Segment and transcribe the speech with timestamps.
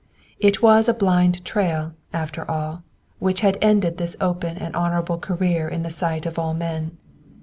[0.39, 2.81] It was a blind trail, after all,
[3.19, 6.97] which had ended this open and honorable career in the sight of all men.